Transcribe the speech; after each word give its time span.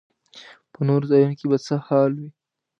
په 0.73 0.79
نورو 0.87 1.09
ځایونو 1.11 1.37
کې 1.39 1.45
به 1.49 1.57
څه 1.65 1.75
حال 1.87 2.11
وي. 2.19 2.29